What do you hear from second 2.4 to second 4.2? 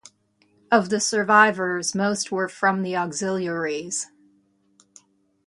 from the auxiliaries.